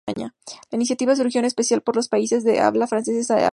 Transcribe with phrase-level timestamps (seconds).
[0.15, 0.23] La
[0.71, 3.49] iniciativa surgió, en especial, por los países de habla francesa de África.